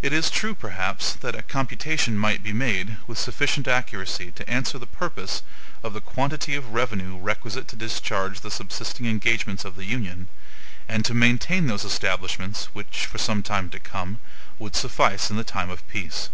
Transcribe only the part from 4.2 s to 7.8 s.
to answer the purpose of the quantity of revenue requisite to